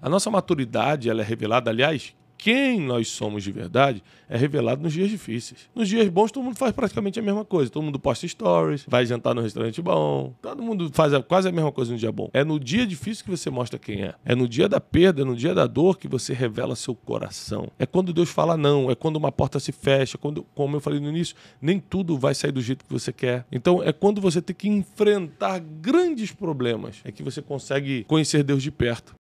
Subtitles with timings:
[0.00, 4.92] A nossa maturidade ela é revelada, aliás, quem nós somos de verdade é revelado nos
[4.92, 5.68] dias difíceis.
[5.74, 7.70] Nos dias bons, todo mundo faz praticamente a mesma coisa.
[7.70, 10.32] Todo mundo posta stories, vai jantar no restaurante bom.
[10.40, 12.30] Todo mundo faz quase a mesma coisa no dia bom.
[12.32, 14.14] É no dia difícil que você mostra quem é.
[14.24, 17.68] É no dia da perda, é no dia da dor que você revela seu coração.
[17.76, 21.00] É quando Deus fala não, é quando uma porta se fecha, quando, como eu falei
[21.00, 23.46] no início, nem tudo vai sair do jeito que você quer.
[23.50, 28.62] Então é quando você tem que enfrentar grandes problemas, é que você consegue conhecer Deus
[28.62, 29.14] de perto.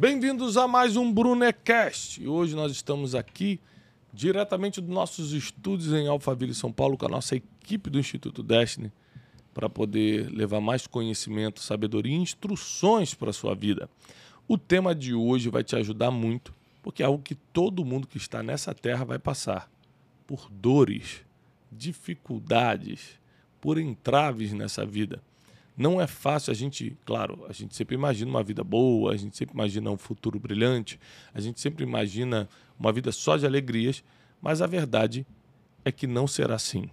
[0.00, 2.22] Bem-vindos a mais um Brunecast.
[2.22, 3.60] E hoje nós estamos aqui
[4.14, 8.90] diretamente dos nossos estúdios em Alphaville, São Paulo, com a nossa equipe do Instituto Destiny,
[9.52, 13.90] para poder levar mais conhecimento, sabedoria e instruções para a sua vida.
[14.48, 18.16] O tema de hoje vai te ajudar muito, porque é algo que todo mundo que
[18.16, 19.70] está nessa terra vai passar
[20.26, 21.20] por dores,
[21.70, 23.20] dificuldades,
[23.60, 25.22] por entraves nessa vida.
[25.80, 29.34] Não é fácil a gente, claro, a gente sempre imagina uma vida boa, a gente
[29.34, 31.00] sempre imagina um futuro brilhante,
[31.32, 32.46] a gente sempre imagina
[32.78, 34.04] uma vida só de alegrias,
[34.42, 35.26] mas a verdade
[35.82, 36.90] é que não será assim.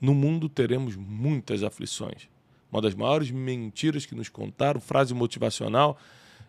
[0.00, 2.28] No mundo teremos muitas aflições.
[2.70, 5.98] Uma das maiores mentiras que nos contaram, frase motivacional,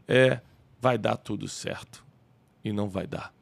[0.07, 0.39] é
[0.79, 2.05] vai dar tudo certo.
[2.63, 3.33] E não vai dar.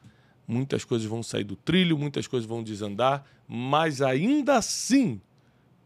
[0.48, 5.20] Muitas coisas vão sair do trilho, muitas coisas vão desandar, mas ainda assim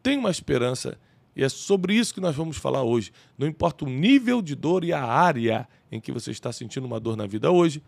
[0.03, 0.99] tem uma esperança
[1.35, 3.11] e é sobre isso que nós vamos falar hoje.
[3.37, 6.99] Não importa o nível de dor e a área em que você está sentindo uma
[6.99, 7.81] dor na vida hoje,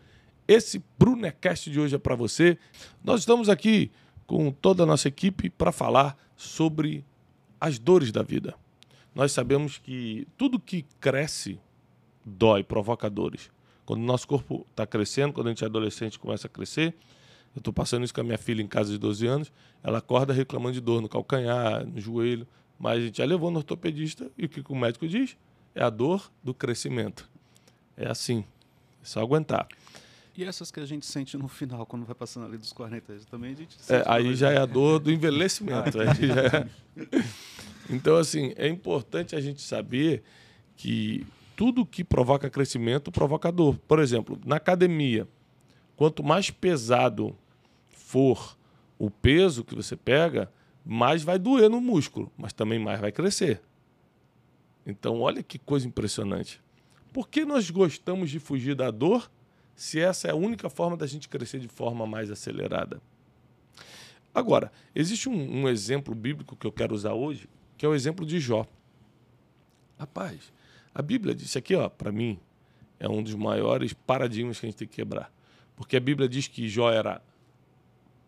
[0.48, 2.58] esse Brunecast de hoje é para você.
[3.04, 3.92] Nós estamos aqui
[4.28, 7.04] com toda a nossa equipe para falar sobre
[7.60, 8.54] as dores da vida.
[9.14, 11.60] Nós sabemos que tudo que cresce
[12.24, 13.50] dói, provoca dores.
[13.86, 16.96] Quando o nosso corpo está crescendo, quando a gente é adolescente começa a crescer,
[17.56, 19.52] eu estou passando isso com a minha filha em casa de 12 anos,
[19.82, 22.46] ela acorda reclamando de dor no calcanhar, no joelho.
[22.80, 25.38] Mas a gente já levou no ortopedista e o que o médico diz?
[25.74, 27.30] É a dor do crescimento.
[27.96, 28.44] É assim.
[29.02, 29.68] É só aguentar.
[30.38, 33.54] E essas que a gente sente no final, quando vai passando ali dos 40, também
[33.54, 35.98] a gente é, Aí já é a dor do envelhecimento.
[36.02, 36.68] é...
[37.88, 40.24] Então, assim, é importante a gente saber
[40.76, 43.78] que tudo que provoca crescimento provoca dor.
[43.88, 45.28] Por exemplo, na academia,
[45.96, 47.36] quanto mais pesado
[47.90, 48.58] for
[48.98, 50.52] o peso que você pega,
[50.86, 53.62] mais vai doer no músculo, mas também mais vai crescer.
[54.86, 56.62] Então, olha que coisa impressionante.
[57.12, 59.32] Por que nós gostamos de fugir da dor
[59.74, 63.02] se essa é a única forma da gente crescer de forma mais acelerada?
[64.34, 68.26] Agora, existe um, um exemplo bíblico que eu quero usar hoje, que é o exemplo
[68.26, 68.68] de Jó.
[69.98, 70.54] Rapaz,
[70.94, 72.40] a Bíblia disse aqui, ó, para mim,
[73.00, 75.32] é um dos maiores paradigmas que a gente tem que quebrar.
[75.76, 77.22] Porque a Bíblia diz que Jó era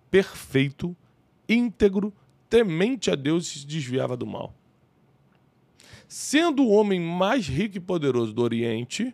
[0.09, 0.95] perfeito,
[1.47, 2.13] íntegro,
[2.49, 4.53] temente a Deus e se desviava do mal.
[6.07, 9.13] Sendo o homem mais rico e poderoso do Oriente,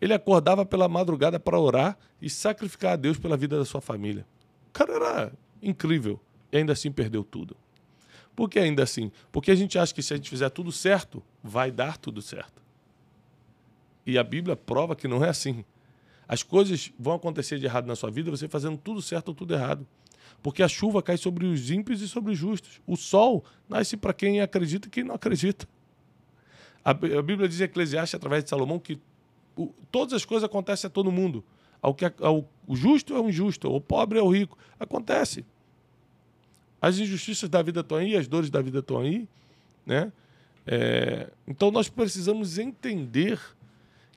[0.00, 4.26] ele acordava pela madrugada para orar e sacrificar a Deus pela vida da sua família.
[4.68, 5.32] O cara era
[5.62, 7.56] incrível e ainda assim perdeu tudo.
[8.34, 9.10] Por que ainda assim?
[9.32, 12.62] Porque a gente acha que se a gente fizer tudo certo, vai dar tudo certo.
[14.04, 15.64] E a Bíblia prova que não é assim.
[16.28, 19.54] As coisas vão acontecer de errado na sua vida, você fazendo tudo certo ou tudo
[19.54, 19.86] errado
[20.42, 22.80] porque a chuva cai sobre os ímpios e sobre os justos.
[22.86, 25.68] O sol nasce para quem acredita e quem não acredita.
[26.84, 29.00] A, Bíblia diz em Eclesiastes, através de Salomão, que
[29.90, 31.44] todas as coisas acontecem a todo mundo.
[31.82, 34.56] Ao que, ao, o justo é o injusto, o pobre é o rico.
[34.78, 35.44] Acontece.
[36.80, 39.28] As injustiças da vida estão aí, as dores da vida estão aí.
[39.84, 40.12] Né?
[40.66, 43.40] É, então nós precisamos entender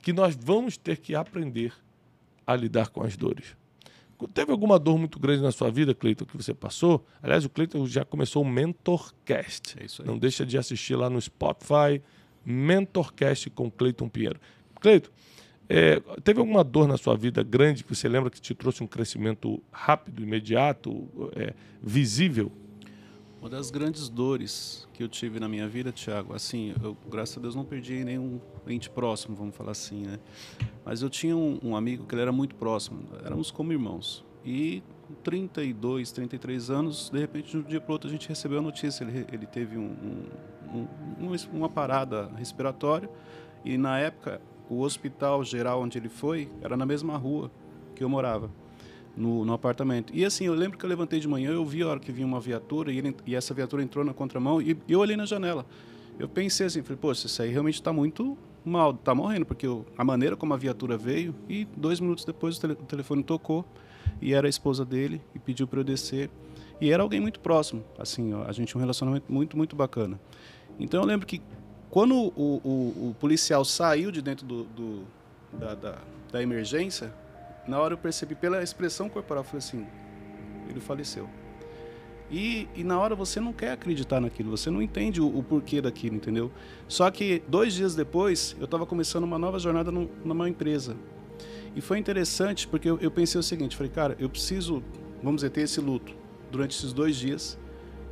[0.02, 1.74] que nós vamos ter que aprender
[2.46, 3.56] a lidar com as dores.
[4.28, 7.06] Teve alguma dor muito grande na sua vida, Cleiton, que você passou?
[7.22, 9.78] Aliás, o Cleiton já começou o Mentorcast.
[9.80, 10.08] É isso aí.
[10.08, 12.02] Não deixa de assistir lá no Spotify,
[12.46, 14.40] Mentorcast com Cleiton Pinheiro.
[14.82, 15.10] Cleiton,
[15.70, 18.88] é, teve alguma dor na sua vida grande que você lembra que te trouxe um
[18.88, 22.52] crescimento rápido, imediato, é, visível?
[23.40, 27.40] Uma das grandes dores que eu tive na minha vida, Tiago, assim, eu, graças a
[27.40, 28.38] Deus não perdi nenhum
[28.68, 30.20] ente próximo, vamos falar assim, né?
[30.84, 34.26] Mas eu tinha um, um amigo que ele era muito próximo, éramos como irmãos.
[34.44, 38.60] E com 32, 33 anos, de repente, de um dia para outro, a gente recebeu
[38.60, 39.96] a notícia, ele, ele teve um,
[40.74, 43.10] um, uma parada respiratória
[43.64, 47.50] e na época o hospital geral onde ele foi era na mesma rua
[47.96, 48.52] que eu morava
[49.16, 50.14] no, no, apartamento.
[50.16, 52.26] E assim, eu lembro que eu levantei de manhã, eu vi a hora que vinha
[52.26, 55.66] uma viatura e, ele, e essa viatura entrou na contramão e eu olhei na janela.
[56.18, 59.86] Eu pensei assim, falei, pô, isso aí realmente está muito mal, está morrendo, porque eu,
[59.98, 63.66] a maneira como a viatura veio e dois minutos depois o, tele, o telefone tocou
[64.22, 66.30] e era a esposa dele e pediu para eu descer.
[66.82, 70.20] E era alguém muito próximo, assim, ó, a gente um relacionamento muito, muito bacana.
[70.80, 71.42] Então eu lembro que
[71.90, 75.04] quando o, o, o policial saiu de dentro do, do
[75.52, 75.98] da, da,
[76.32, 77.14] da, emergência,
[77.70, 79.86] na hora eu percebi pela expressão corporal, foi assim,
[80.70, 81.30] ele faleceu.
[82.32, 85.82] E, e, na hora você não quer acreditar naquilo, você não entende o, o porquê
[85.82, 86.52] daquilo, entendeu?
[86.88, 90.96] Só que dois dias depois, eu estava começando uma nova jornada no, numa empresa.
[91.76, 94.84] E foi interessante porque eu, eu pensei o seguinte, falei, cara, eu preciso,
[95.24, 96.14] vamos dizer, ter esse luto
[96.52, 97.58] durante esses dois dias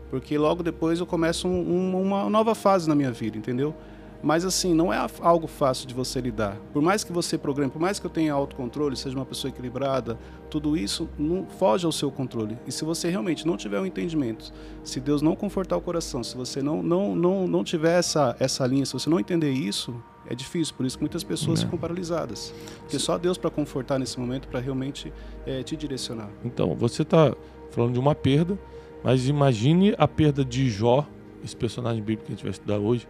[0.09, 3.75] porque logo depois eu começo um, um, uma nova fase na minha vida, entendeu?
[4.21, 6.57] Mas assim, não é algo fácil de você lidar.
[6.73, 10.17] Por mais que você programe, por mais que eu tenha autocontrole, seja uma pessoa equilibrada,
[10.49, 12.57] tudo isso não foge ao seu controle.
[12.65, 14.51] E se você realmente não tiver o um entendimento,
[14.83, 18.65] se Deus não confortar o coração, se você não não não, não tiver essa essa
[18.65, 19.93] linha, se você não entender isso,
[20.27, 20.75] é difícil.
[20.75, 21.63] Por isso que muitas pessoas é.
[21.63, 22.53] ficam paralisadas.
[22.79, 25.11] Porque só Deus para confortar nesse momento, para realmente
[25.45, 26.29] é, te direcionar.
[26.43, 27.33] Então, você está
[27.71, 28.57] falando de uma perda,
[29.03, 31.07] mas imagine a perda de Jó,
[31.43, 33.07] esse personagem bíblico que a gente vai estudar hoje,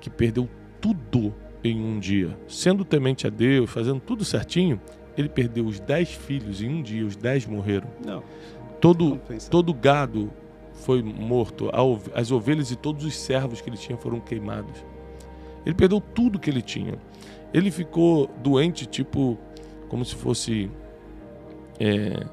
[0.00, 0.48] que perdeu
[0.80, 2.36] tudo em um dia.
[2.46, 4.80] Sendo temente a Deus, fazendo tudo certinho,
[5.16, 7.88] ele perdeu os dez filhos em um dia, os dez morreram.
[8.04, 8.22] Não.
[8.80, 10.30] Todo, todo gado
[10.72, 11.70] foi morto,
[12.14, 14.84] as ovelhas e todos os servos que ele tinha foram queimados.
[15.66, 16.94] Ele perdeu tudo que ele tinha.
[17.52, 19.36] Ele ficou doente, tipo,
[19.88, 20.70] como se fosse.
[21.80, 22.26] É,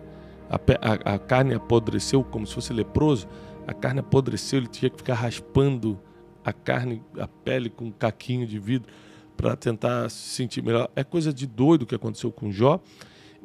[0.50, 3.28] a, a, a carne apodreceu como se fosse leproso,
[3.68, 6.00] a carne apodreceu, ele tinha que ficar raspando
[6.46, 8.88] a carne, a pele com um caquinho de vidro
[9.36, 10.90] para tentar se sentir melhor.
[10.96, 12.80] É coisa de doido que aconteceu com Jó.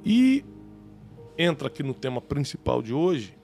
[0.05, 0.45] E
[1.37, 3.35] entra aqui no tema principal de hoje,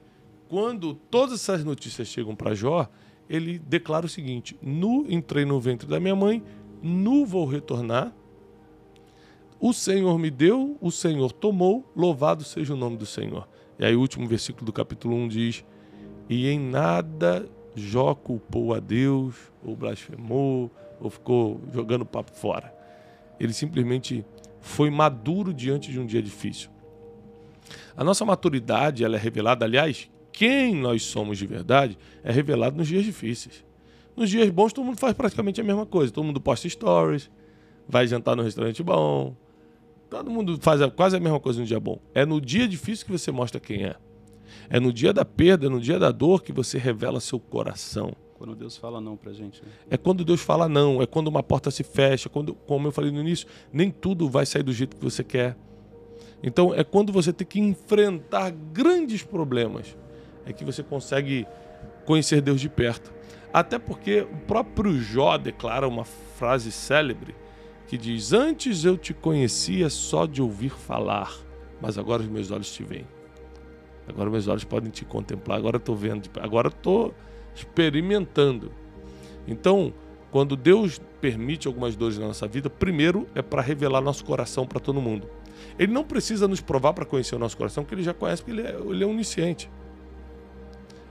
[0.48, 2.88] quando todas essas notícias chegam para Jó,
[3.28, 6.42] ele declara o seguinte: Nu entrei no ventre da minha mãe,
[6.82, 8.14] nu vou retornar.
[9.58, 13.48] O Senhor me deu, o Senhor tomou, louvado seja o nome do Senhor.
[13.78, 15.64] E aí o último versículo do capítulo 1 diz:
[16.28, 20.70] E em nada Jó culpou a Deus, ou blasfemou,
[21.00, 22.74] ou ficou jogando papo fora.
[23.38, 24.24] Ele simplesmente
[24.60, 26.70] foi maduro diante de um dia difícil.
[27.96, 32.88] A nossa maturidade ela é revelada, aliás, quem nós somos de verdade é revelado nos
[32.88, 33.64] dias difíceis.
[34.16, 36.12] Nos dias bons todo mundo faz praticamente a mesma coisa.
[36.12, 37.30] Todo mundo posta stories,
[37.86, 39.36] vai jantar no restaurante bom,
[40.08, 42.00] Todo mundo faz quase a mesma coisa no dia bom.
[42.14, 43.96] É no dia difícil que você mostra quem é.
[44.68, 48.12] É no dia da perda, é no dia da dor que você revela seu coração.
[48.34, 49.62] Quando Deus fala não pra gente.
[49.62, 49.68] Né?
[49.90, 53.10] É quando Deus fala não, é quando uma porta se fecha, quando, como eu falei
[53.10, 55.56] no início, nem tudo vai sair do jeito que você quer.
[56.42, 59.96] Então é quando você tem que enfrentar grandes problemas,
[60.44, 61.46] é que você consegue
[62.04, 63.12] conhecer Deus de perto.
[63.52, 67.34] Até porque o próprio Jó declara uma frase célebre
[67.88, 71.32] que diz: Antes eu te conhecia só de ouvir falar,
[71.80, 73.06] mas agora os meus olhos te veem.
[74.08, 77.14] Agora meus olhos podem te contemplar, agora estou vendo, agora estou
[77.54, 78.72] experimentando.
[79.46, 79.92] Então,
[80.30, 84.78] quando Deus permite algumas dores na nossa vida, primeiro é para revelar nosso coração para
[84.78, 85.28] todo mundo.
[85.78, 88.60] Ele não precisa nos provar para conhecer o nosso coração, porque ele já conhece, porque
[88.60, 89.70] ele é, ele é onisciente.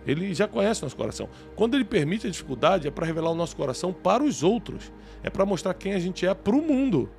[0.06, 1.28] Ele já conhece o nosso coração.
[1.56, 4.92] Quando ele permite a dificuldade, é para revelar o nosso coração para os outros.
[5.24, 7.10] É para mostrar quem a gente é para o mundo.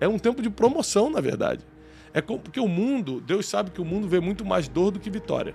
[0.00, 1.64] É um tempo de promoção, na verdade.
[2.14, 5.10] É porque o mundo, Deus sabe que o mundo vê muito mais dor do que
[5.10, 5.54] vitória.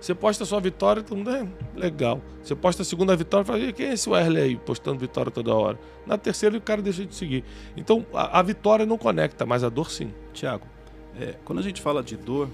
[0.00, 2.22] Você posta sua vitória, todo mundo é legal.
[2.40, 5.76] Você posta a segunda vitória, fala, quem é esse Wesley aí postando vitória toda hora?
[6.06, 7.42] Na terceira, o cara deixa de seguir.
[7.76, 10.14] Então, a, a vitória não conecta, mas a dor sim.
[10.32, 10.64] Tiago,
[11.18, 12.48] é, quando a gente fala de dor,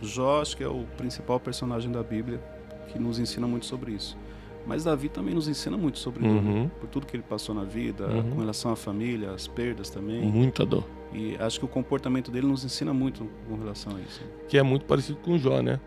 [0.00, 2.40] Jó acho que é o principal personagem da Bíblia
[2.88, 4.16] que nos ensina muito sobre isso.
[4.66, 6.62] Mas Davi também nos ensina muito sobre uhum.
[6.62, 8.30] dor, por tudo que ele passou na vida, uhum.
[8.30, 10.22] com relação à família, as perdas também.
[10.22, 10.84] Muita dor.
[11.12, 14.22] E acho que o comportamento dele nos ensina muito com relação a isso.
[14.48, 15.80] Que é muito parecido com Jó, né?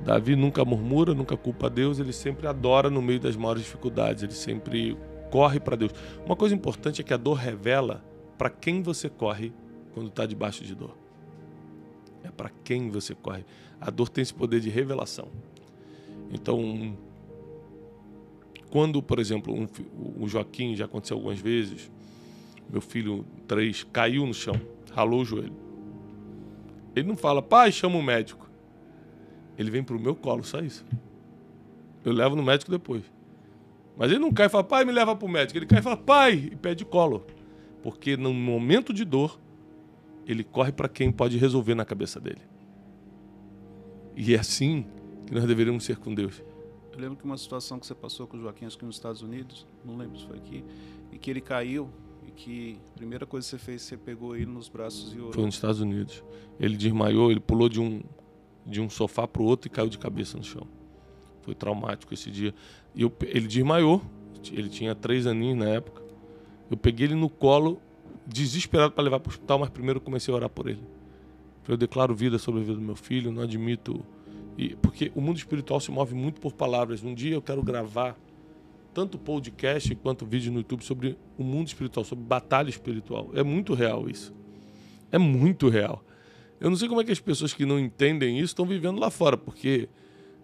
[0.00, 4.22] Davi nunca murmura, nunca culpa a Deus, ele sempre adora no meio das maiores dificuldades,
[4.22, 4.96] ele sempre
[5.30, 5.92] corre para Deus.
[6.26, 8.04] Uma coisa importante é que a dor revela
[8.36, 9.52] para quem você corre
[9.94, 10.94] quando está debaixo de dor
[12.26, 13.44] é para quem você corre.
[13.80, 15.28] A dor tem esse poder de revelação.
[16.30, 16.96] Então,
[18.76, 19.66] quando, por exemplo, um,
[20.22, 21.90] o Joaquim já aconteceu algumas vezes,
[22.70, 24.54] meu filho três caiu no chão,
[24.92, 25.56] ralou o joelho.
[26.94, 28.50] Ele não fala, pai, chama o médico.
[29.56, 30.84] Ele vem para o meu colo, só isso.
[32.04, 33.02] Eu levo no médico depois.
[33.96, 35.58] Mas ele não cai e fala, pai, me leva para o médico.
[35.58, 37.24] Ele cai e fala, pai, e pede colo.
[37.82, 39.40] Porque no momento de dor,
[40.26, 42.42] ele corre para quem pode resolver na cabeça dele.
[44.14, 44.84] E é assim
[45.26, 46.44] que nós deveríamos ser com Deus.
[46.96, 49.20] Eu lembro que uma situação que você passou com o Joaquim, acho que nos Estados
[49.20, 50.64] Unidos, não lembro se foi aqui,
[51.12, 51.90] e que ele caiu
[52.26, 55.32] e que a primeira coisa que você fez, você pegou ele nos braços e orou.
[55.32, 56.24] Foi nos Estados Unidos.
[56.58, 58.02] Ele desmaiou, ele pulou de um
[58.66, 60.66] de um sofá para o outro e caiu de cabeça no chão.
[61.42, 62.52] Foi traumático esse dia.
[62.96, 64.02] Eu, ele desmaiou,
[64.50, 66.02] ele tinha três aninhos na época.
[66.68, 67.80] Eu peguei ele no colo,
[68.26, 70.82] desesperado para levar para o hospital, mas primeiro comecei a orar por ele.
[71.68, 74.04] Eu declaro vida sobre a vida do meu filho, não admito.
[74.56, 77.02] E, porque o mundo espiritual se move muito por palavras.
[77.02, 78.16] Um dia eu quero gravar
[78.94, 83.30] tanto podcast quanto vídeo no YouTube sobre o mundo espiritual, sobre batalha espiritual.
[83.34, 84.34] É muito real isso.
[85.12, 86.02] É muito real.
[86.58, 89.10] Eu não sei como é que as pessoas que não entendem isso estão vivendo lá
[89.10, 89.88] fora, porque,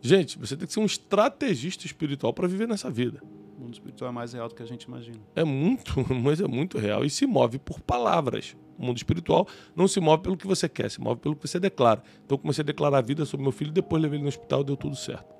[0.02, 3.22] gente, você tem que ser um estrategista espiritual para viver nessa vida.
[3.62, 5.18] Mundo espiritual é mais real do que a gente imagina.
[5.36, 7.04] É muito, mas é muito real.
[7.04, 8.56] E se move por palavras.
[8.76, 11.60] O mundo espiritual não se move pelo que você quer, se move pelo que você
[11.60, 12.02] declara.
[12.24, 14.76] Então comecei a declarar a vida sobre meu filho, depois levei ele no hospital, deu
[14.76, 15.32] tudo certo.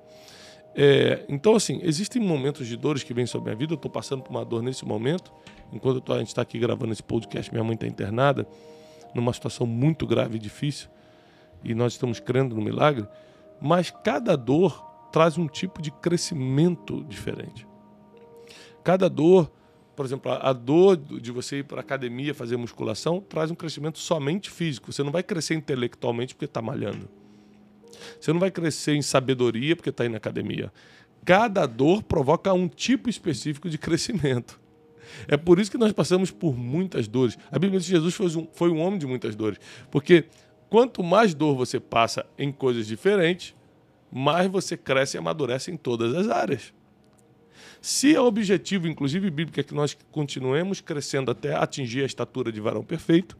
[0.75, 3.73] É, então, assim, existem momentos de dores que vêm sobre a minha vida.
[3.73, 5.31] Eu estou passando por uma dor nesse momento.
[5.71, 8.47] Enquanto tô, a gente está aqui gravando esse podcast, minha mãe está internada
[9.13, 10.89] numa situação muito grave e difícil.
[11.63, 13.05] E nós estamos crendo no milagre.
[13.61, 17.67] Mas cada dor traz um tipo de crescimento diferente.
[18.83, 19.51] Cada dor,
[19.95, 24.49] por exemplo, a dor de você ir para academia fazer musculação traz um crescimento somente
[24.49, 24.91] físico.
[24.91, 27.07] Você não vai crescer intelectualmente porque está malhando.
[28.19, 30.71] Você não vai crescer em sabedoria porque está indo na academia.
[31.25, 34.59] Cada dor provoca um tipo específico de crescimento.
[35.27, 37.37] É por isso que nós passamos por muitas dores.
[37.51, 39.59] A Bíblia diz que Jesus foi um, foi um homem de muitas dores.
[39.91, 40.25] Porque
[40.69, 43.55] quanto mais dor você passa em coisas diferentes,
[44.11, 46.73] mais você cresce e amadurece em todas as áreas.
[47.83, 52.61] Se é objetivo, inclusive bíblico, é que nós continuemos crescendo até atingir a estatura de
[52.61, 53.37] varão perfeito,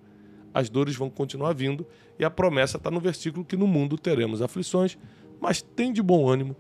[0.54, 1.88] as dores vão continuar vindo
[2.20, 4.98] e a promessa está no versículo que no mundo teremos aflições,
[5.40, 6.58] mas tem de bom ânimo,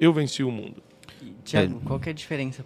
[0.00, 0.82] eu venci o mundo.
[1.44, 2.64] Tiago, qual que é a diferença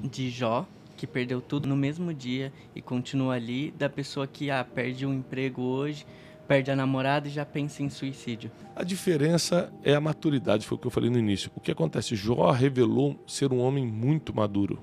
[0.00, 4.62] de Jó, que perdeu tudo no mesmo dia e continua ali, da pessoa que ah,
[4.64, 6.06] perde um emprego hoje,
[6.46, 8.50] perde a namorada e já pensa em suicídio?
[8.74, 11.50] A diferença é a maturidade, foi o que eu falei no início.
[11.54, 12.14] O que acontece?
[12.14, 14.78] Jó revelou ser um homem muito maduro.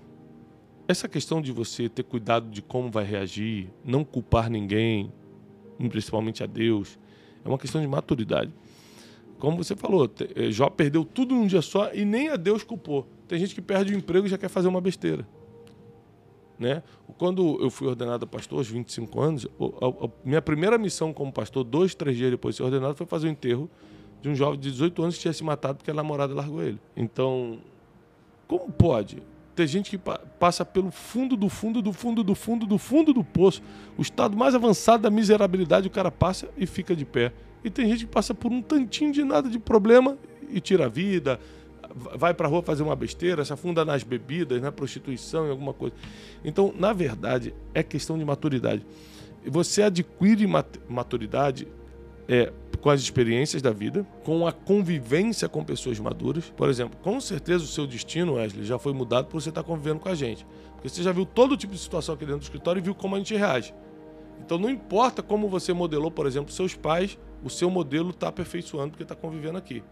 [0.88, 5.12] Essa questão de você ter cuidado de como vai reagir, não culpar ninguém,
[5.90, 6.98] principalmente a Deus,
[7.46, 8.52] é uma questão de maturidade.
[9.38, 13.08] Como você falou, eh, Jó perdeu tudo num dia só e nem a Deus culpou.
[13.28, 15.26] Tem gente que perde o emprego e já quer fazer uma besteira.
[16.60, 16.84] Né?
[17.18, 19.48] Quando eu fui ordenado pastor aos 25 anos,
[19.82, 23.08] a, a, minha primeira missão como pastor, dois, três dias depois de ser ordenado, foi
[23.08, 23.70] fazer o enterro
[24.22, 26.78] de um jovem de 18 anos que tinha se matado porque a namorada largou ele.
[26.98, 27.60] Então,
[28.46, 29.24] como pode
[29.56, 33.14] ter gente que pa passa pelo fundo do fundo do fundo do fundo do fundo
[33.14, 33.62] do poço,
[33.98, 37.32] o estado mais avançado da miserabilidade, o cara passa e fica de pé.
[37.64, 40.18] E tem gente que passa por um tantinho de nada de problema
[40.50, 41.40] e tira a vida,
[41.94, 45.74] vai para a rua fazer uma besteira, se afunda nas bebidas, na prostituição, em alguma
[45.74, 45.96] coisa.
[46.44, 48.86] Então, na verdade, é questão de maturidade.
[49.46, 50.46] Você adquire
[50.88, 51.68] maturidade
[52.28, 56.52] é, com as experiências da vida, com a convivência com pessoas maduras.
[56.56, 60.00] Por exemplo, com certeza o seu destino, Wesley, já foi mudado por você estar convivendo
[60.00, 60.46] com a gente.
[60.74, 63.16] Porque você já viu todo tipo de situação aqui dentro do escritório e viu como
[63.16, 63.74] a gente reage.
[64.40, 68.92] Então não importa como você modelou, por exemplo, seus pais, o seu modelo está aperfeiçoando
[68.92, 69.84] porque está convivendo aqui.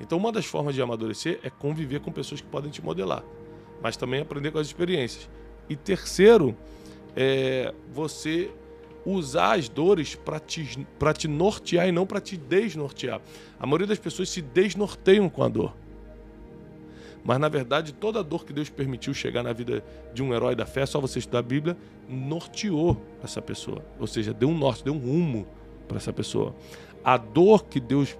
[0.00, 3.22] Então, uma das formas de amadurecer é conviver com pessoas que podem te modelar,
[3.82, 5.28] mas também aprender com as experiências.
[5.68, 6.56] E terceiro,
[7.16, 8.50] é você
[9.04, 13.20] usar as dores para te, te nortear e não para te desnortear.
[13.58, 15.74] A maioria das pessoas se desnorteiam com a dor.
[17.24, 20.54] Mas na verdade, toda a dor que Deus permitiu chegar na vida de um herói
[20.54, 21.76] da fé, só você estudar a Bíblia,
[22.08, 23.84] norteou essa pessoa.
[23.98, 25.46] Ou seja, deu um norte, deu um rumo
[25.86, 26.54] para essa pessoa.
[27.04, 28.16] A dor que Deus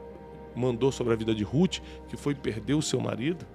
[0.54, 1.78] mandou sobre a vida de Ruth,
[2.08, 3.46] que foi perder o seu marido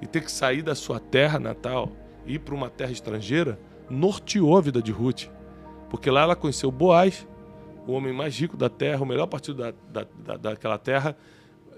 [0.00, 1.92] e ter que sair da sua terra natal
[2.26, 3.58] e ir para uma terra estrangeira,
[3.88, 5.26] norteou a vida de Ruth.
[5.88, 7.26] Porque lá ela conheceu Boaz,
[7.86, 11.16] o homem mais rico da terra, o melhor partido da, da, da, daquela terra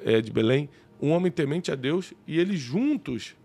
[0.05, 0.69] é, de Belém,
[1.01, 3.37] um homem temente a Deus, e eles juntos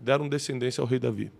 [0.00, 1.30] deram descendência ao rei Davi.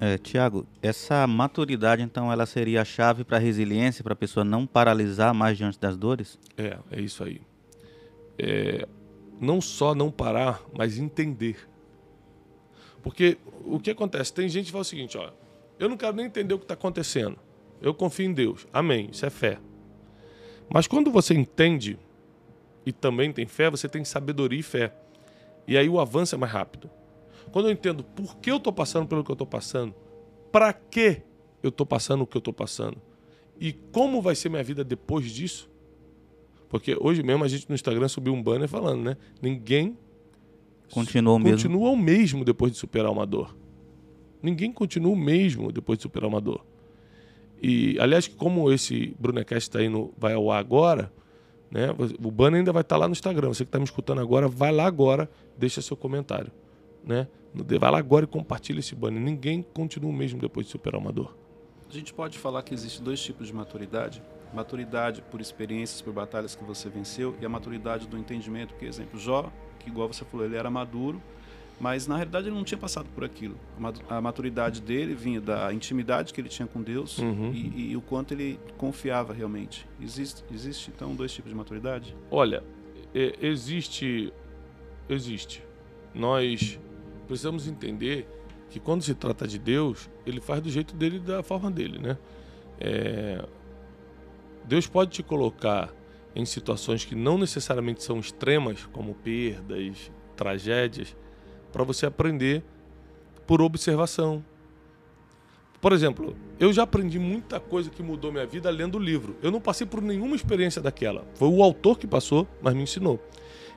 [0.00, 4.42] É, Tiago, essa maturidade, então, ela seria a chave para a resiliência, para a pessoa
[4.42, 6.38] não paralisar mais diante das dores?
[6.56, 7.40] É, é isso aí
[8.38, 8.86] é,
[9.40, 11.68] não só não parar, mas entender.
[13.02, 14.32] Porque o que acontece?
[14.32, 15.30] Tem gente que fala o seguinte: ó,
[15.78, 17.38] eu não quero nem entender o que está acontecendo.
[17.80, 18.66] Eu confio em Deus.
[18.72, 19.08] Amém.
[19.10, 19.58] Isso é fé.
[20.72, 21.98] Mas quando você entende
[22.86, 24.94] e também tem fé, você tem sabedoria e fé.
[25.66, 26.88] E aí o avanço é mais rápido.
[27.50, 29.94] Quando eu entendo por que eu estou passando pelo que eu estou passando,
[30.50, 31.22] para que
[31.62, 32.96] eu estou passando o que eu estou passando
[33.60, 35.70] e como vai ser minha vida depois disso,
[36.72, 39.18] porque hoje mesmo a gente no Instagram subiu um banner falando, né?
[39.42, 39.94] Ninguém
[40.90, 41.58] continua o mesmo.
[41.58, 43.54] Continua o mesmo depois de superar uma dor.
[44.42, 46.64] Ninguém continua o mesmo depois de superar uma dor.
[47.62, 51.12] E, aliás, como esse Brunecast está indo, vai ao ar agora,
[51.70, 51.88] Né?
[52.22, 53.48] O banner ainda vai estar lá no Instagram.
[53.48, 56.52] Você que está me escutando agora, vai lá agora, deixa seu comentário.
[57.04, 57.26] Né?
[57.54, 59.20] Vai lá agora e compartilha esse banner.
[59.22, 61.36] Ninguém continua o mesmo depois de superar uma dor.
[61.88, 64.22] A gente pode falar que existe dois tipos de maturidade.
[64.52, 68.74] Maturidade por experiências, por batalhas que você venceu e a maturidade do entendimento.
[68.74, 71.20] Por exemplo, Jó, que igual você falou, ele era maduro,
[71.80, 73.56] mas na realidade ele não tinha passado por aquilo.
[74.08, 77.50] A maturidade dele vinha da intimidade que ele tinha com Deus uhum.
[77.52, 79.86] e, e, o quanto ele confiava realmente.
[80.00, 82.14] Existe, existe então dois tipos de maturidade?
[82.30, 82.62] Olha,
[83.14, 84.32] existe,
[85.08, 85.64] existe.
[86.14, 86.78] Nós
[87.26, 88.28] precisamos entender
[88.70, 92.16] que quando se trata de Deus, ele faz do jeito dele, da forma dele, né?
[92.80, 93.44] É...
[94.64, 95.92] Deus pode te colocar
[96.34, 101.16] em situações que não necessariamente são extremas, como perdas, tragédias,
[101.72, 102.62] para você aprender
[103.46, 104.44] por observação.
[105.80, 109.36] Por exemplo, eu já aprendi muita coisa que mudou minha vida lendo livro.
[109.42, 111.26] Eu não passei por nenhuma experiência daquela.
[111.34, 113.20] Foi o autor que passou, mas me ensinou.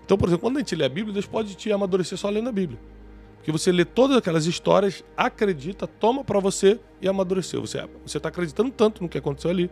[0.05, 2.47] Então, por exemplo, quando a gente lê a Bíblia, Deus pode te amadurecer só lendo
[2.47, 2.79] a Bíblia.
[3.37, 7.61] Porque você lê todas aquelas histórias, acredita, toma para você e amadureceu.
[7.61, 9.69] Você está acreditando tanto no que aconteceu ali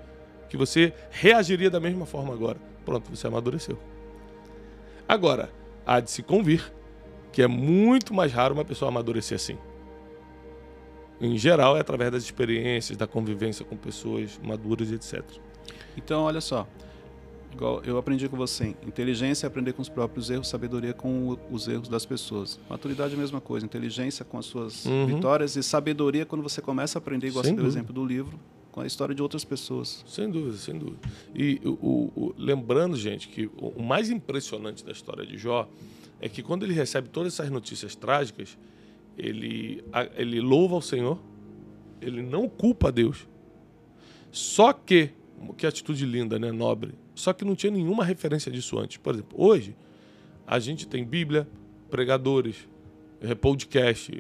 [0.50, 2.58] que você reagiria da mesma forma agora.
[2.86, 3.78] Pronto, você amadureceu.
[5.08, 5.52] Agora,
[5.86, 6.72] há de se convir
[7.32, 9.58] que é muito mais raro uma pessoa amadurecer assim.
[11.20, 15.24] Em geral, é através das experiências, da convivência com pessoas maduras e etc.
[15.98, 16.68] Então, olha só.
[17.54, 18.76] Igual eu aprendi com você.
[18.86, 22.60] Inteligência é aprender com os próprios erros, sabedoria com os erros das pessoas.
[22.68, 23.66] Maturidade é a mesma coisa.
[23.66, 25.06] Inteligência com as suas uhum.
[25.06, 28.04] vitórias e sabedoria quando você começa a aprender, igual sem você deu o exemplo do
[28.04, 28.40] livro,
[28.74, 30.04] com a história de outras pessoas.
[30.08, 31.00] Sem dúvida, sem dúvida.
[31.34, 35.70] E o, o, lembrando, gente, que o mais impressionante da história de Jó
[36.20, 38.58] é que quando ele recebe todas essas notícias trágicas,
[39.16, 39.84] ele,
[40.16, 41.20] ele louva ao Senhor,
[42.02, 43.28] ele não culpa a Deus.
[44.32, 45.12] Só que,
[45.56, 46.96] que atitude linda, né, nobre.
[47.14, 48.98] Só que não tinha nenhuma referência disso antes.
[48.98, 49.76] Por exemplo, hoje
[50.48, 51.48] a gente tem Bíblia,
[51.92, 52.68] pregadores,
[53.22, 54.12] eh, podcast,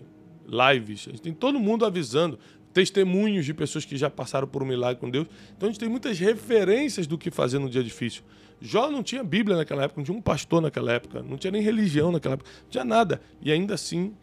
[0.45, 2.37] lives, a gente tem todo mundo avisando,
[2.73, 5.27] testemunhos de pessoas que já passaram por um milagre com Deus.
[5.55, 8.23] Então a gente tem muitas referências do que fazer no dia difícil.
[8.59, 11.61] Jó não tinha Bíblia naquela época, não tinha um pastor naquela época, não tinha nem
[11.61, 13.21] religião naquela época, não tinha nada.
[13.41, 14.13] E ainda assim,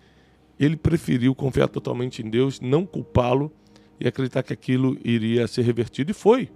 [0.58, 3.52] ele preferiu confiar totalmente em Deus, não culpá-lo
[3.98, 6.10] e acreditar que aquilo iria ser revertido.
[6.10, 6.50] E foi,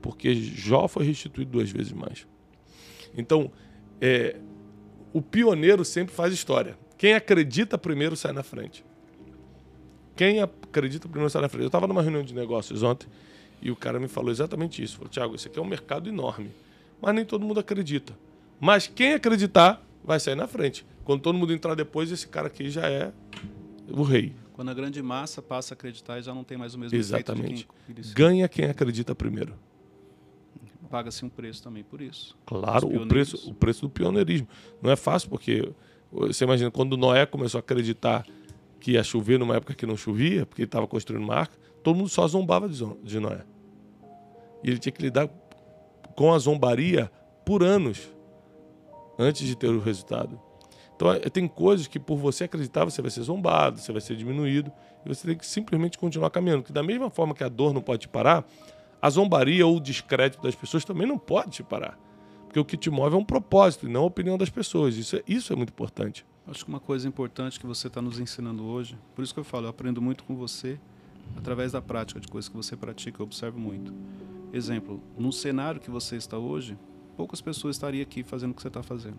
[0.00, 2.26] porque Jó foi restituído duas vezes mais.
[3.16, 3.50] Então,
[4.00, 4.36] é,
[5.12, 6.78] o pioneiro sempre faz história.
[6.96, 8.84] Quem acredita primeiro sai na frente.
[10.20, 11.62] Quem acredita primeiro sai na frente.
[11.62, 13.08] Eu estava numa reunião de negócios ontem
[13.62, 14.96] e o cara me falou exatamente isso.
[14.96, 16.50] Falou, Tiago, isso aqui é um mercado enorme
[17.00, 18.12] mas nem todo mundo acredita.
[18.60, 20.84] Mas quem acreditar vai sair na frente.
[21.04, 23.10] Quando todo mundo entrar depois, esse cara aqui já é
[23.88, 24.34] o rei.
[24.52, 27.66] Quando a grande massa passa a acreditar e já não tem mais o mesmo Exatamente.
[27.86, 28.12] Quem...
[28.12, 29.54] Ganha quem acredita primeiro.
[30.90, 32.36] Paga-se um preço também por isso.
[32.44, 34.48] Claro, o preço, o preço do pioneirismo.
[34.82, 35.72] Não é fácil, porque
[36.12, 38.26] você imagina, quando Noé começou a acreditar
[38.80, 41.96] que ia chover numa época que não chovia, porque ele estava construindo uma arca, todo
[41.96, 43.42] mundo só zombava de Noé.
[44.64, 45.28] E ele tinha que lidar
[46.16, 47.10] com a zombaria
[47.44, 48.08] por anos
[49.18, 50.40] antes de ter o resultado.
[50.96, 54.16] Então, é, tem coisas que por você acreditar, você vai ser zombado, você vai ser
[54.16, 54.70] diminuído,
[55.04, 56.62] e você tem que simplesmente continuar caminhando.
[56.62, 58.46] Que da mesma forma que a dor não pode te parar,
[59.00, 61.98] a zombaria ou o descrédito das pessoas também não pode te parar.
[62.44, 64.96] Porque o que te move é um propósito e não a opinião das pessoas.
[64.96, 66.26] Isso é, isso é muito importante.
[66.50, 69.44] Acho que uma coisa importante que você está nos ensinando hoje, por isso que eu
[69.44, 70.80] falo, eu aprendo muito com você
[71.36, 73.94] através da prática de coisas que você pratica, eu observo muito.
[74.52, 76.76] Exemplo, no cenário que você está hoje,
[77.16, 79.16] poucas pessoas estariam aqui fazendo o que você está fazendo.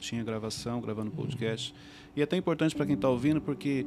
[0.00, 1.74] Tinha gravação, gravando podcast.
[2.14, 3.86] E é até importante para quem está ouvindo, porque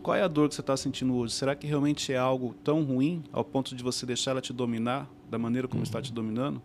[0.00, 1.34] qual é a dor que você está sentindo hoje?
[1.34, 5.10] Será que realmente é algo tão ruim ao ponto de você deixar ela te dominar
[5.28, 6.62] da maneira como está te dominando?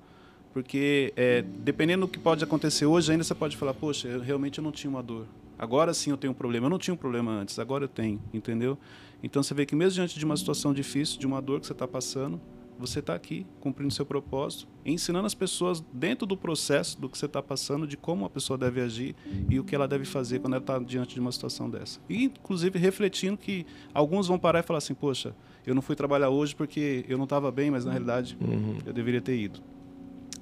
[0.54, 4.60] Porque é, dependendo do que pode acontecer hoje, ainda você pode falar, poxa, eu, realmente
[4.60, 5.26] eu não tinha uma dor.
[5.58, 6.66] Agora sim eu tenho um problema.
[6.66, 8.78] Eu não tinha um problema antes, agora eu tenho, entendeu?
[9.22, 11.74] Então você vê que mesmo diante de uma situação difícil, de uma dor que você
[11.74, 12.42] está passando,
[12.78, 17.26] você está aqui cumprindo seu propósito, ensinando as pessoas dentro do processo do que você
[17.26, 19.16] está passando, de como a pessoa deve agir
[19.50, 22.00] e o que ela deve fazer quando ela está diante de uma situação dessa.
[22.10, 25.36] E, inclusive, refletindo que alguns vão parar e falar assim: Poxa,
[25.66, 28.78] eu não fui trabalhar hoje porque eu não estava bem, mas na realidade uhum.
[28.86, 29.62] eu deveria ter ido.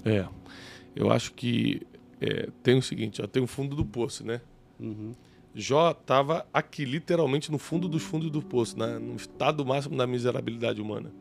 [0.04, 0.26] É,
[0.96, 1.82] eu acho que
[2.20, 4.40] é, tem o seguinte: ó, tem o fundo do poço, né?
[4.82, 5.12] Uhum.
[5.54, 10.80] Jó estava aqui, literalmente, no fundo dos fundos do poço, no estado máximo da miserabilidade
[10.80, 11.12] humana.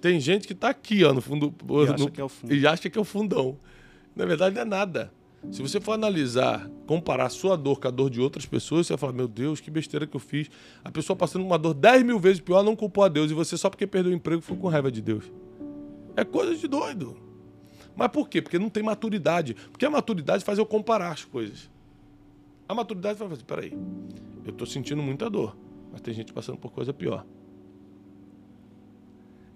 [0.00, 1.54] Tem gente que está aqui, ó, no fundo.
[1.62, 2.54] E, no, acha que é o fundo.
[2.54, 3.56] e acha que é o fundão.
[4.14, 5.12] Na verdade, não é nada.
[5.50, 8.92] Se você for analisar, comparar a sua dor com a dor de outras pessoas, você
[8.92, 10.48] vai falar: Meu Deus, que besteira que eu fiz.
[10.84, 13.30] A pessoa passando uma dor 10 mil vezes pior não culpou a Deus.
[13.30, 15.24] E você, só porque perdeu o emprego, foi com raiva de Deus.
[16.16, 17.16] É coisa de doido.
[17.96, 18.40] Mas por quê?
[18.40, 19.54] Porque não tem maturidade.
[19.70, 21.70] Porque a maturidade faz eu comparar as coisas.
[22.68, 23.72] A maturidade faz assim, peraí,
[24.44, 25.56] eu estou sentindo muita dor,
[25.90, 27.26] mas tem gente passando por coisa pior.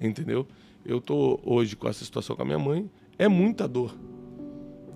[0.01, 0.47] Entendeu?
[0.85, 3.97] Eu estou hoje com essa situação com a minha mãe, é muita dor.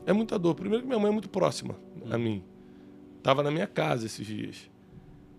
[0.07, 0.55] É muita dor.
[0.55, 1.77] Primeiro que minha mãe é muito próxima
[2.11, 2.42] a mim.
[3.18, 4.70] Estava na minha casa esses dias.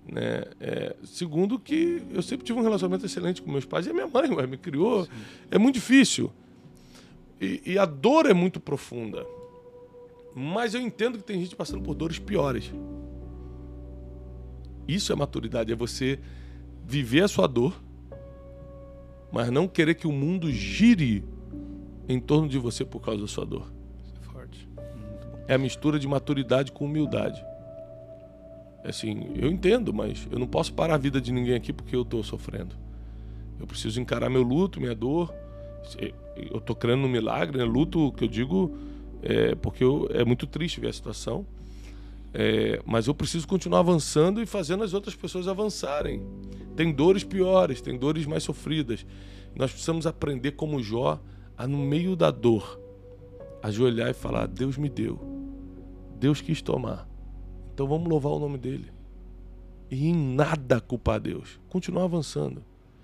[0.05, 0.43] Né?
[0.59, 4.07] É, segundo que eu sempre tive um relacionamento excelente com meus pais e a minha
[4.07, 5.05] mãe ué, me criou.
[5.05, 5.11] Sim.
[5.51, 6.31] É muito difícil.
[7.39, 9.25] E, e a dor é muito profunda.
[10.35, 12.71] Mas eu entendo que tem gente passando por dores piores.
[14.87, 16.19] Isso é maturidade, é você
[16.85, 17.81] viver a sua dor,
[19.31, 21.23] mas não querer que o mundo gire
[22.07, 23.71] em torno de você por causa da sua dor.
[24.21, 24.67] É forte.
[25.47, 27.43] É a mistura de maturidade com humildade.
[28.83, 32.01] Assim, eu entendo, mas eu não posso parar a vida de ninguém aqui porque eu
[32.01, 32.75] estou sofrendo.
[33.59, 35.33] Eu preciso encarar meu luto, minha dor.
[36.35, 37.63] Eu estou crendo no milagre, né?
[37.63, 38.75] Luto que eu digo
[39.21, 41.45] é, porque eu, é muito triste ver a situação.
[42.33, 46.23] É, mas eu preciso continuar avançando e fazendo as outras pessoas avançarem.
[46.75, 49.05] Tem dores piores, tem dores mais sofridas.
[49.55, 51.19] Nós precisamos aprender como Jó
[51.57, 52.79] a no meio da dor
[53.61, 55.19] ajoelhar e falar: Deus me deu,
[56.17, 57.07] Deus quis tomar.
[57.73, 58.91] Então vamos louvar o nome dele.
[59.89, 61.59] E em nada culpar Deus.
[61.67, 62.63] Continuar avançando,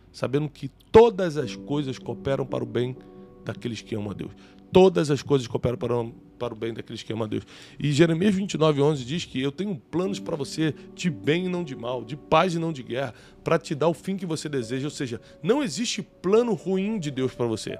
[0.09, 2.95] sabendo que todas as coisas cooperam para o bem
[3.43, 4.31] daqueles que amam a Deus
[4.71, 5.95] todas as coisas cooperam para,
[6.37, 7.43] para o bem daqueles que amam a Deus.
[7.79, 11.63] E Jeremias 29, 11 diz que eu tenho planos para você de bem e não
[11.63, 14.47] de mal, de paz e não de guerra, para te dar o fim que você
[14.47, 14.85] deseja.
[14.85, 17.77] Ou seja, não existe plano ruim de Deus para você.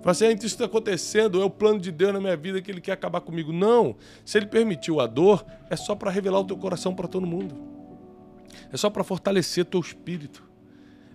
[0.00, 2.62] Fala assim, ah, então isso está acontecendo, é o plano de Deus na minha vida
[2.62, 3.52] que Ele quer acabar comigo.
[3.52, 3.96] Não.
[4.24, 7.56] Se Ele permitiu a dor, é só para revelar o teu coração para todo mundo.
[8.72, 10.44] É só para fortalecer teu espírito.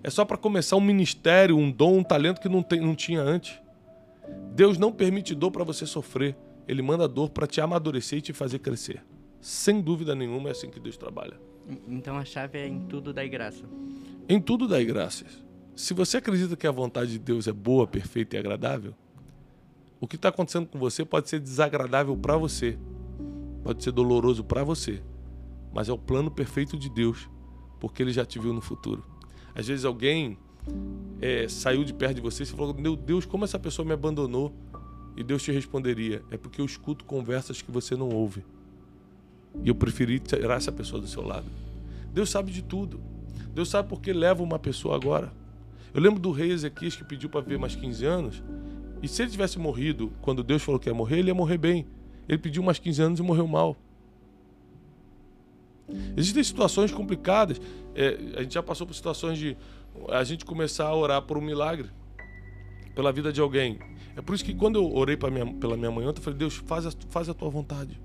[0.03, 3.21] É só para começar um ministério, um dom, um talento que não, tem, não tinha
[3.21, 3.60] antes.
[4.53, 6.35] Deus não permite dor para você sofrer.
[6.67, 9.03] Ele manda dor para te amadurecer e te fazer crescer.
[9.39, 11.39] Sem dúvida nenhuma é assim que Deus trabalha.
[11.87, 13.63] Então a chave é em tudo dar graça.
[14.27, 15.43] Em tudo dar graças.
[15.75, 18.93] Se você acredita que a vontade de Deus é boa, perfeita e agradável,
[19.99, 22.77] o que está acontecendo com você pode ser desagradável para você,
[23.63, 25.01] pode ser doloroso para você,
[25.73, 27.29] mas é o plano perfeito de Deus,
[27.79, 29.03] porque Ele já te viu no futuro.
[29.55, 30.37] Às vezes alguém
[31.21, 34.53] é, saiu de perto de você e falou: Meu Deus, como essa pessoa me abandonou?
[35.15, 38.43] E Deus te responderia: É porque eu escuto conversas que você não ouve.
[39.63, 41.45] E eu preferi tirar essa pessoa do seu lado.
[42.13, 42.99] Deus sabe de tudo.
[43.53, 45.31] Deus sabe por que leva uma pessoa agora.
[45.93, 48.43] Eu lembro do rei Ezequias que pediu para viver mais 15 anos.
[49.03, 51.85] E se ele tivesse morrido quando Deus falou que ia morrer, ele ia morrer bem.
[52.29, 53.75] Ele pediu mais 15 anos e morreu mal.
[56.15, 57.59] Existem situações complicadas.
[57.93, 59.57] É, a gente já passou por situações de
[60.09, 61.89] a gente começar a orar por um milagre
[62.95, 63.79] pela vida de alguém.
[64.15, 66.55] É por isso que quando eu orei minha, pela minha mãe ontem, eu falei, Deus,
[66.55, 67.99] faz a, faz a tua vontade.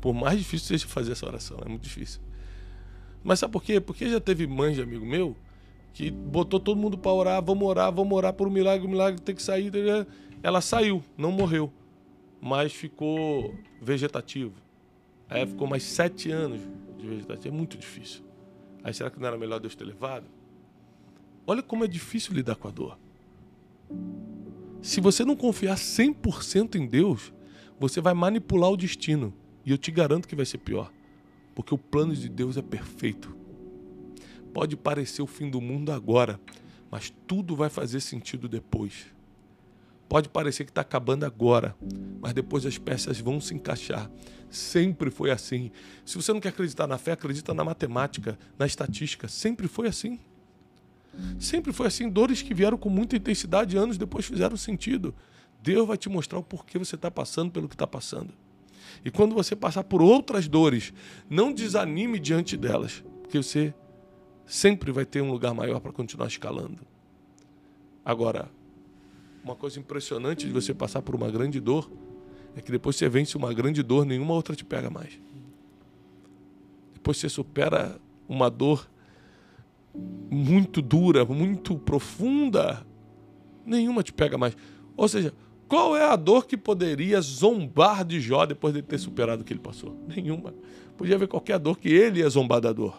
[0.00, 2.20] Por mais difícil seja fazer essa oração, é muito difícil.
[3.22, 3.80] Mas sabe por quê?
[3.80, 5.36] Porque já teve mãe de amigo meu
[5.92, 9.20] que botou todo mundo para orar, vamos orar, vamos orar por um milagre, o milagre
[9.20, 9.72] tem que sair.
[10.42, 11.72] Ela saiu, não morreu,
[12.40, 14.54] mas ficou vegetativo.
[15.28, 16.60] Aí ficou mais sete anos
[16.98, 17.54] de vegetativo.
[17.54, 18.22] É muito difícil.
[18.82, 20.26] Aí será que não era melhor Deus ter levado?
[21.50, 22.98] Olha como é difícil lidar com a dor.
[24.82, 27.32] Se você não confiar 100% em Deus,
[27.80, 29.32] você vai manipular o destino.
[29.64, 30.92] E eu te garanto que vai ser pior.
[31.54, 33.34] Porque o plano de Deus é perfeito.
[34.52, 36.38] Pode parecer o fim do mundo agora,
[36.90, 39.06] mas tudo vai fazer sentido depois.
[40.06, 41.74] Pode parecer que está acabando agora,
[42.20, 44.10] mas depois as peças vão se encaixar.
[44.50, 45.70] Sempre foi assim.
[46.04, 49.28] Se você não quer acreditar na fé, acredita na matemática, na estatística.
[49.28, 50.20] Sempre foi assim.
[51.38, 55.14] Sempre foi assim, dores que vieram com muita intensidade anos depois fizeram sentido.
[55.62, 58.32] Deus vai te mostrar o porquê você está passando pelo que está passando.
[59.04, 60.92] E quando você passar por outras dores,
[61.28, 63.74] não desanime diante delas, porque você
[64.46, 66.78] sempre vai ter um lugar maior para continuar escalando.
[68.04, 68.50] Agora,
[69.44, 71.90] uma coisa impressionante de você passar por uma grande dor
[72.56, 75.20] é que depois você vence uma grande dor, nenhuma outra te pega mais.
[76.94, 78.88] Depois você supera uma dor
[79.94, 82.86] muito dura, muito profunda,
[83.64, 84.56] nenhuma te pega mais.
[84.96, 85.32] Ou seja,
[85.68, 89.52] qual é a dor que poderia zombar de Jó depois de ter superado o que
[89.52, 89.96] ele passou?
[90.08, 90.54] Nenhuma.
[90.96, 92.96] Podia haver qualquer dor que ele ia zombar da dor.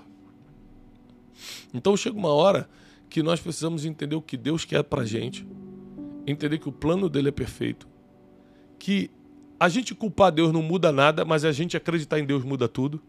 [1.73, 2.69] Então chega uma hora
[3.09, 5.47] que nós precisamos entender o que Deus quer pra gente,
[6.27, 7.87] entender que o plano dele é perfeito,
[8.77, 9.09] que
[9.59, 13.01] a gente culpar Deus não muda nada, mas a gente acreditar em Deus muda tudo.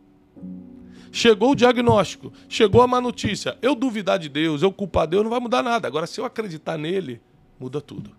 [1.13, 3.59] Chegou o diagnóstico, chegou a má notícia.
[3.61, 5.89] Eu duvidar de Deus, eu culpar Deus, não vai mudar nada.
[5.89, 7.21] Agora, se eu acreditar nele,
[7.59, 8.13] muda tudo.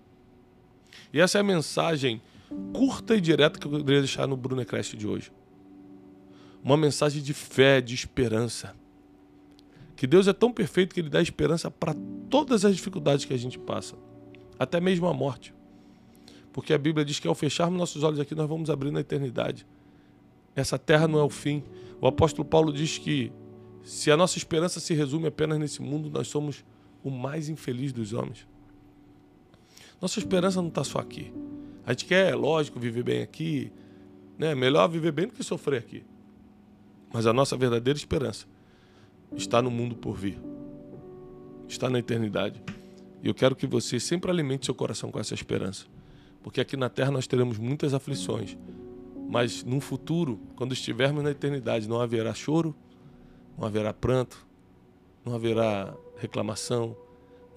[1.13, 2.21] E essa é a mensagem
[2.73, 5.31] curta e direta que eu queria deixar no Brunecrest de hoje.
[6.63, 8.75] Uma mensagem de fé, de esperança.
[9.95, 11.95] Que Deus é tão perfeito que Ele dá esperança para
[12.29, 13.95] todas as dificuldades que a gente passa,
[14.59, 15.53] até mesmo a morte.
[16.51, 19.65] Porque a Bíblia diz que ao fecharmos nossos olhos aqui, nós vamos abrir na eternidade.
[20.55, 21.63] Essa terra não é o fim.
[22.01, 23.31] O apóstolo Paulo diz que
[23.83, 26.65] se a nossa esperança se resume apenas nesse mundo, nós somos
[27.03, 28.47] o mais infeliz dos homens.
[30.01, 31.31] Nossa esperança não está só aqui.
[31.85, 33.71] A gente quer, é lógico, viver bem aqui.
[34.37, 34.55] Né?
[34.55, 36.03] Melhor viver bem do que sofrer aqui.
[37.13, 38.47] Mas a nossa verdadeira esperança
[39.35, 40.39] está no mundo por vir.
[41.67, 42.61] Está na eternidade.
[43.21, 45.85] E eu quero que você sempre alimente seu coração com essa esperança.
[46.41, 48.57] Porque aqui na terra nós teremos muitas aflições.
[49.31, 52.75] Mas no futuro, quando estivermos na eternidade, não haverá choro,
[53.57, 54.45] não haverá pranto,
[55.23, 56.97] não haverá reclamação,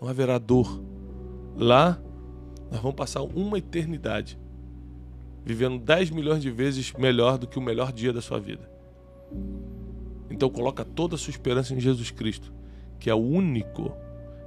[0.01, 0.81] não haverá dor.
[1.57, 2.01] Lá,
[2.71, 4.39] nós vamos passar uma eternidade
[5.45, 8.71] vivendo 10 milhões de vezes melhor do que o melhor dia da sua vida.
[10.31, 12.53] Então coloca toda a sua esperança em Jesus Cristo,
[13.01, 13.93] que é o único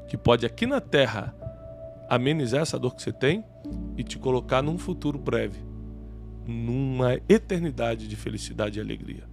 [0.08, 1.36] que pode aqui na terra
[2.10, 3.44] amenizar essa dor que você tem
[3.98, 5.66] e te colocar num futuro breve,
[6.48, 9.24] numa eternidade de felicidade e alegria.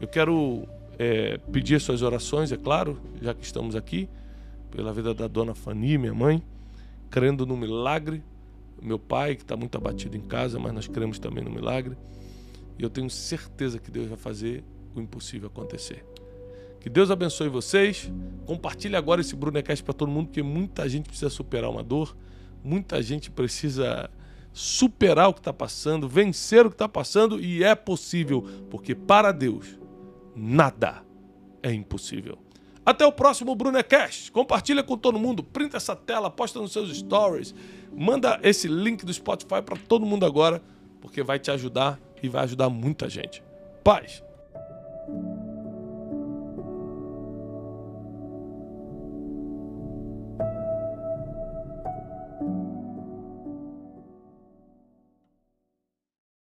[0.00, 0.66] Eu quero
[0.98, 4.08] é, pedir suas orações, é claro, já que estamos aqui,
[4.70, 6.42] pela vida da dona Fanny, minha mãe,
[7.10, 8.22] crendo no milagre.
[8.80, 11.96] Meu pai, que está muito abatido em casa, mas nós cremos também no milagre.
[12.78, 16.04] E eu tenho certeza que Deus vai fazer o impossível acontecer.
[16.80, 18.10] Que Deus abençoe vocês.
[18.44, 22.16] Compartilhe agora esse Brunecast para todo mundo, porque muita gente precisa superar uma dor,
[22.64, 24.10] muita gente precisa
[24.52, 29.32] superar o que está passando, vencer o que está passando, e é possível, porque para
[29.32, 29.78] Deus
[30.34, 31.02] nada
[31.62, 32.38] é impossível.
[32.84, 34.32] Até o próximo Brunecast.
[34.32, 37.54] Compartilha com todo mundo, printa essa tela, posta nos seus stories,
[37.94, 40.60] manda esse link do Spotify para todo mundo agora,
[41.00, 43.42] porque vai te ajudar e vai ajudar muita gente.
[43.84, 44.22] Paz.